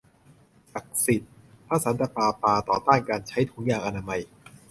[0.73, 1.31] ศักดิ์สิทธิ์!
[1.67, 4.21] พระสันตะปาปาต่อต้านการใช้ถุงยางอนามัย